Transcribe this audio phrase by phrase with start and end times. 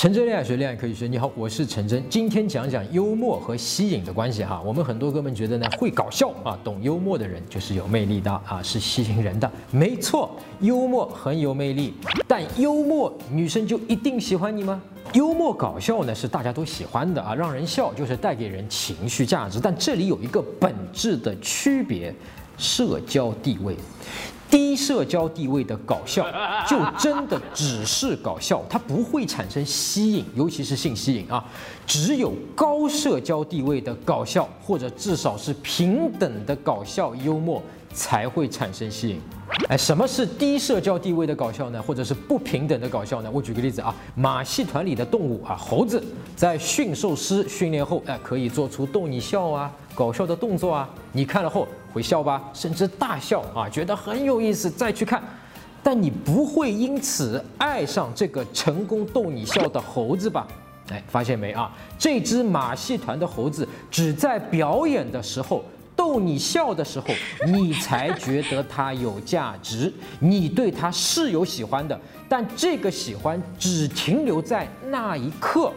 [0.00, 1.06] 陈真恋爱学，恋爱可以学。
[1.06, 2.02] 你好，我是陈真。
[2.08, 4.58] 今天讲讲幽默和吸引的关系哈。
[4.64, 9.52] 我们很多哥们觉得呢，会搞笑啊，懂幽默的人就是有魅力的啊，是吸引人的。
[9.70, 11.92] 没错，幽默很有魅力，
[12.26, 14.80] 但幽默女生就一定喜欢你吗？
[15.12, 19.60] 幽默搞笑呢是大家都喜欢的啊，让人笑就是带给人情绪价值。
[19.60, 22.14] 但这里有一个本质的区别，
[22.56, 23.76] 社交地位。
[24.50, 26.26] 低社交地位的搞笑，
[26.66, 31.44] 就真的只是搞笑，它不会产生吸引，尤其是性吸引啊。
[31.86, 39.20] 只有高社交地位的搞笑，或者至少是平等的搞笑幽默，才会产生吸引。
[39.68, 41.82] 哎，什么是低社交地位的搞笑呢？
[41.82, 43.30] 或者是不平等的搞笑呢？
[43.32, 46.02] 我举个例子啊，马戏团里的动物啊，猴子
[46.36, 55.22] 在驯兽师训练后，哎，可以做出逗你笑啊、搞笑的动作啊，你看了后会笑吧，甚至大笑啊，觉得很有意思，再去看。
[55.82, 60.46] 但你不会因此爱上这个成功逗你笑的猴子吧？
[60.90, 61.74] 哎，发现没啊？
[61.98, 65.64] 这只马戏团的猴子只在表演的时候。
[66.00, 67.08] 逗你笑的时候，
[67.46, 75.70] 你才觉得他有价值，你对他是有喜欢的，但这个喜欢只停留在那一刻，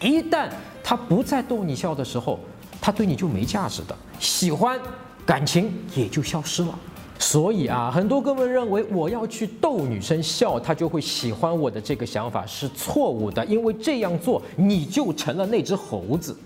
[0.00, 0.48] 一旦
[0.82, 2.40] 他不再逗你笑的时候，
[2.80, 4.76] 他对你就没价值的，喜欢
[5.24, 6.76] 感情也就消失了。
[7.20, 16.36] 所以啊，很多哥们认为我要去逗女生笑，她就会喜欢我的这个想法是错误的，因为这样做你就成了那只猴子。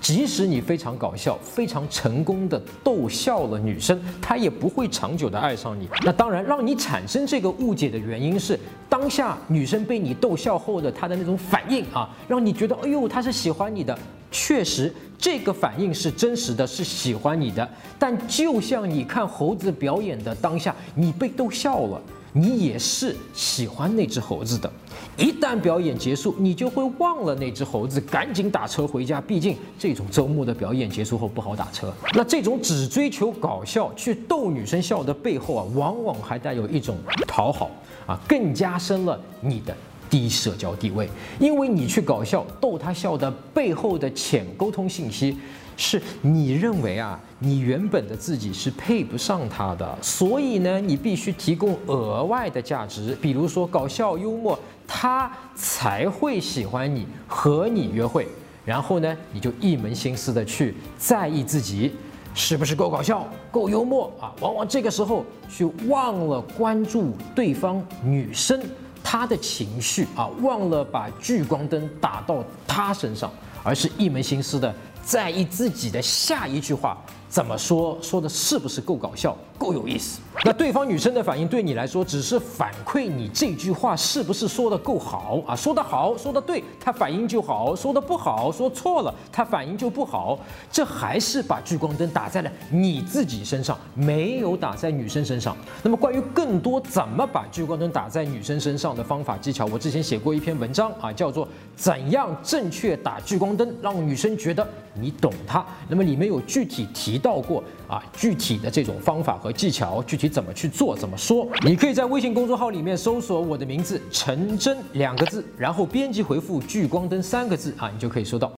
[0.00, 5.88] 即使你非常搞笑，非常成功的逗笑了女生，她也不会长久的爱上你。
[6.04, 13.98] 那当然，让你产生这个误解的原因是，当下女生被你逗笑后的她的那种反应啊，让你觉得，哎呦，她是喜欢你的。
[14.30, 17.66] 确实，这个反应是真实的，是喜欢你的。
[17.98, 22.00] 但就像你看猴子表演的当下，你被逗笑了。
[22.38, 24.70] 你也是喜欢那只猴子的，
[25.16, 29.20] 一旦表演结束，你就会忘了那只猴子，赶紧打车回家。
[29.20, 31.92] 毕竟这种周末的表演结束后不好打车。
[32.14, 36.96] 那这种只追求搞笑去逗女生笑的背后啊，往往还带有一种
[37.26, 37.68] 讨好
[38.06, 39.76] 啊，更加深了你的
[40.08, 41.08] 低社交地位。
[41.40, 45.36] 因为你去搞笑逗她笑的背后的浅沟通信息。
[45.80, 58.26] 是你认为啊，你原本的自己是配不上他的，所以呢，你必须提供额外的价值，比如说搞笑幽默，他才会喜欢你和你约会。
[58.64, 61.94] 然后呢，你就一门心思的去在意自己
[62.34, 64.34] 是不是够搞笑、够幽默啊。
[64.40, 68.60] 往往这个时候去忘了关注对方女生
[69.02, 73.30] 她的情绪啊，忘了把聚光灯打到她身上，
[73.62, 74.74] 而是一门心思的。
[75.08, 76.98] 在意自己的下一句话。
[77.28, 80.20] 怎么说，说的是不是够搞笑、够有意思？
[80.44, 85.54] 那对方女生的反应对你来说只是反馈你这句话是不是说的够好啊？
[85.54, 90.38] 说得好，说的对，她反应就好；说的不好，说错了，她反应就不好。
[90.70, 95.56] 这还是把聚光灯打在了你自己身上，没有打在女生身上。
[95.82, 101.44] 那么关于更多怎么把聚光灯打在女生身上的方法技巧，我之前写过一篇文章啊，叫做
[101.76, 105.58] 《怎样正确打聚光灯，让女生觉得你懂她》。
[105.88, 110.28] 那么里面有具体提到过啊，具体的这种方法和技巧，具体。
[110.28, 110.94] 怎么去做？
[110.94, 111.48] 怎么说？
[111.64, 118.52] 你可以在微信公众号里面搜索我的名字“陈真”两个字，然后编辑回复“聚光灯”三个字啊，你就可以收到。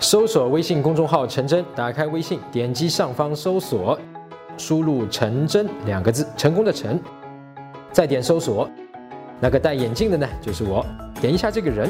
[0.00, 3.96] 搜索微信公众号“陈真”，打开微信，点击上方搜索，
[4.56, 6.98] 输入“陈真”两个字，成功的“陈”，
[7.92, 8.68] 再点搜索，
[9.38, 10.84] 那个戴眼镜的呢，就是我，
[11.20, 11.88] 点一下这个人，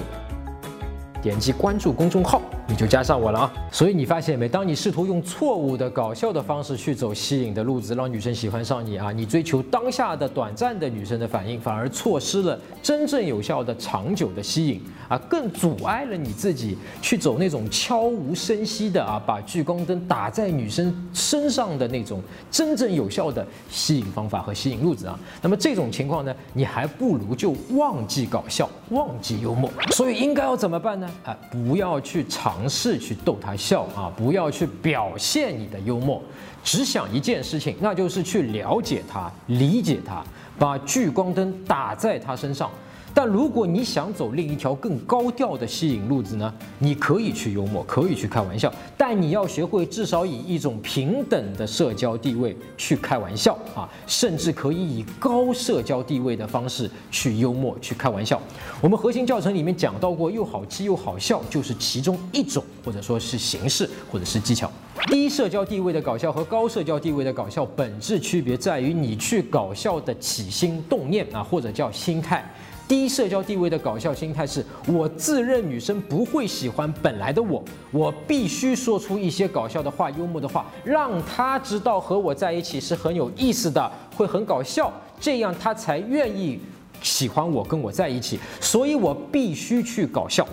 [1.23, 2.43] 点击关注公众号。
[2.69, 3.53] 你就加上我了啊！
[3.71, 4.49] 所以你发现没？
[4.49, 22.21] 当你试图用错误的搞笑的方式去走吸引的路子，让女生喜欢上你啊，你追求当下的短暂的女生的反应，反而错失了真正有效的长久的吸引啊，更阻碍了你自己去走那种悄无声息的啊，把聚光灯打在女生身上的那种
[22.51, 25.17] 真正有效的吸引方法和吸引路子啊。
[25.41, 29.71] 那么这种情况呢，你还不如就忘记搞笑，忘记幽默。
[29.93, 31.09] 所以应该要怎么办呢？
[31.25, 32.56] 啊，不要去尝。
[32.57, 36.23] 尝试去逗他笑啊，不要去表现你的幽默，
[36.65, 40.25] 只想一件事情，那就是去了解他、理解他，
[40.59, 42.71] 把聚光灯打在他身上。
[43.19, 46.53] 但如果你想走另一条更高调的吸引路子呢？
[46.79, 58.39] 你可以去幽默，可以去开玩笑，但你要学会至少以一种平等的社交地位去开玩笑啊，甚至可以以高社交地位的方式去幽默、去开玩笑。
[58.83, 64.71] 我们核心教程里面讲到过，又好气又好笑，就是其中一种，或者说是形式，或者是技巧。
[65.07, 72.45] 低社交地位的搞笑和高社交地位的搞笑本质区别在于，你去搞笑的起心动念啊，或者叫心态。
[72.89, 86.61] 低社交地位的搞笑心态是我自认女生不会喜欢本来的我，我必须说出一些搞笑的话、幽默的话，让她知道和我在一起是很有意思的，会很搞笑，这样她才愿意
[87.03, 88.39] 喜欢我，跟我在一起。
[88.61, 90.47] 所以我必须去搞笑。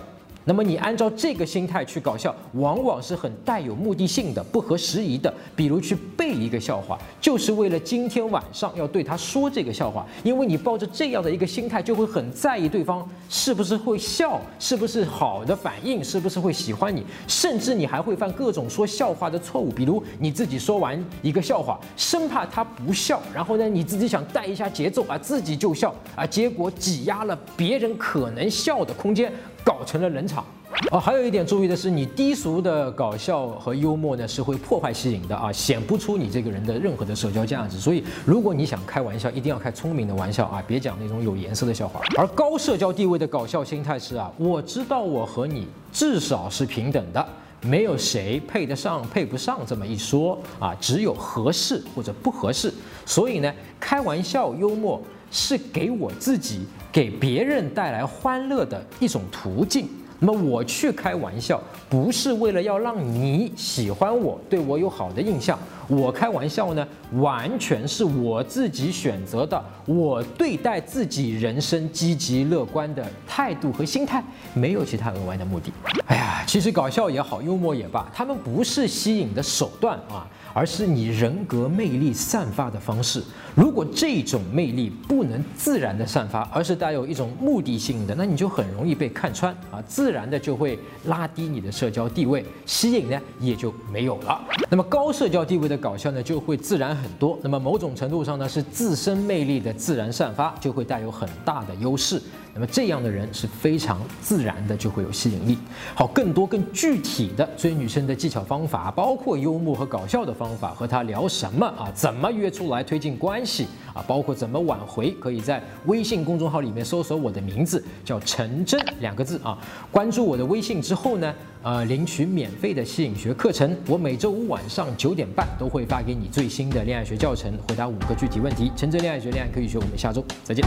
[0.46, 5.34] 那么你按照这个心态去搞笑，往往是很带有目的性的、不合时宜的。
[5.56, 10.06] 比如去背一个笑话，就是为了今天晚上要对他说这个笑话。
[10.24, 19.72] 因为你抱着这样的一个心态，就会很在意对方是不是会笑，是不是好的反应，是不是会喜欢你，甚至你还会犯各种说笑话的错误。
[19.72, 29.32] 比如你自己说完一个笑话，生怕他不笑，然后呢你自己想带一下节奏啊，自己就笑啊，结果挤压了别人可能笑的空间。
[29.64, 30.44] 搞成了冷场
[30.92, 37.78] 哦，还有一点注意的是，你低俗的搞笑和幽默呢是会破坏吸引的啊，显不出你这个人的任何的社交价值。
[37.78, 42.02] 所以，如果你想开玩笑，一定要开聪明的玩笑啊，别讲那种有颜色的笑话。
[42.18, 47.26] 而高社交地位的搞笑心态是啊，我知道我和你至少是平等的，
[47.64, 52.74] 没有谁配得上配不上这么一说啊，只有合适或者不合适。
[53.06, 55.02] 所以呢，开玩笑幽默
[55.32, 56.66] 是给我自己。
[56.92, 59.90] 给别人带来欢乐的一种途径。
[60.20, 65.58] 那么我去开玩笑，不是为了要让你喜欢我，对我有好的印象。
[65.88, 74.24] 我开玩笑呢，完全是我自己选择的，我对待自己人生积极乐观的态度和心态，
[74.54, 75.74] 没有其他额外的目的。
[76.06, 80.26] 哎呀，其实搞笑也好，幽默也罢，他们不是吸引的手段啊。
[80.56, 83.24] 而是你人格魅力散发的方式。
[83.56, 94.42] 如果这种魅力不能自然的散发，而是带有一种目的性的，那你就很容易被看穿啊，自自然的就会拉低你的社交地位，吸引呢也就没有了。
[94.70, 97.40] 那么高社交地位的搞笑呢，就会自然很多。
[97.42, 102.22] 那么某种程度上呢，是自身魅力的自然散发，就会带有很大的优势。
[102.54, 105.58] 那么这样的人是非常自然的，就会有吸引力。
[105.96, 111.92] 好，更多更具体的追女生的技巧方法，包括幽默和搞笑的方法，和她聊什么啊？
[111.96, 114.06] 怎么约出来推进关系啊？
[114.08, 119.58] 包括怎么挽回，可以在微信公众号里面搜索我的名字，叫陈真两个字啊。
[119.90, 121.34] 关注我的微信之后呢，
[121.64, 123.76] 呃，领取免费的吸引学课程。
[123.88, 128.72] 我每周五晚上九点半都会发给你最新的恋爱学教程，回答五个具体问题。
[128.76, 129.80] 陈真恋爱学，恋爱可以学。
[129.80, 130.64] 我们下周再见。